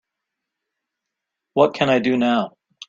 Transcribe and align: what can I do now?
what 1.53 1.75
can 1.75 1.87
I 1.91 1.99
do 1.99 2.17
now? 2.17 2.53